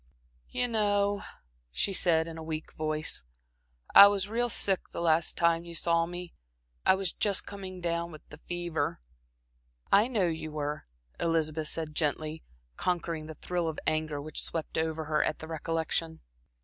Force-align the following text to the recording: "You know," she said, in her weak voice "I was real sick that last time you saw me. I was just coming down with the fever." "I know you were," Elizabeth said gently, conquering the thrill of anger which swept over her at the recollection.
"You 0.49 0.67
know," 0.67 1.21
she 1.69 1.93
said, 1.93 2.27
in 2.27 2.37
her 2.37 2.41
weak 2.41 2.73
voice 2.73 3.21
"I 3.93 4.07
was 4.07 4.27
real 4.27 4.49
sick 4.49 4.89
that 4.89 4.99
last 4.99 5.37
time 5.37 5.63
you 5.63 5.75
saw 5.75 6.07
me. 6.07 6.33
I 6.87 6.95
was 6.95 7.13
just 7.13 7.45
coming 7.45 7.81
down 7.81 8.11
with 8.11 8.27
the 8.29 8.39
fever." 8.47 8.99
"I 9.91 10.07
know 10.07 10.25
you 10.25 10.51
were," 10.53 10.87
Elizabeth 11.19 11.67
said 11.67 11.93
gently, 11.93 12.41
conquering 12.77 13.27
the 13.27 13.35
thrill 13.35 13.67
of 13.67 13.77
anger 13.85 14.19
which 14.19 14.41
swept 14.41 14.75
over 14.75 15.05
her 15.05 15.23
at 15.23 15.37
the 15.37 15.47
recollection. 15.47 16.21